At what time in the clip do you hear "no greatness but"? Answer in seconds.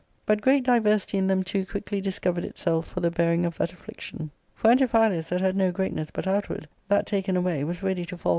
5.55-6.25